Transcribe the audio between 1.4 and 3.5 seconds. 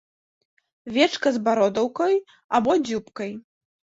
бародаўкай або дзюбкай.